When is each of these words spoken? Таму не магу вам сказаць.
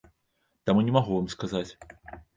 Таму 0.69 0.85
не 0.89 0.95
магу 0.97 1.11
вам 1.19 1.27
сказаць. 1.37 1.71